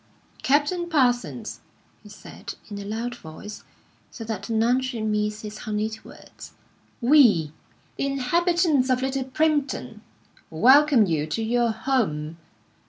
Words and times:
"Captain 0.41 0.89
Parsons," 0.89 1.59
he 2.01 2.09
said, 2.09 2.55
in 2.71 2.79
a 2.79 2.85
loud 2.85 3.13
voice, 3.15 3.63
so 4.09 4.23
that 4.23 4.49
none 4.49 4.81
should 4.81 5.03
miss 5.03 5.43
his 5.43 5.59
honeyed 5.59 6.03
words, 6.03 6.53
"we, 7.01 7.53
the 7.97 8.07
inhabitants 8.07 8.89
of 8.89 9.03
Little 9.03 9.25
Primpton, 9.25 10.01
welcome 10.49 11.05
you 11.05 11.27
to 11.27 11.43
your 11.43 11.69
home. 11.69 12.37